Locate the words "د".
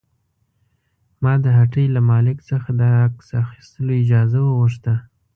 1.43-1.45, 2.79-2.81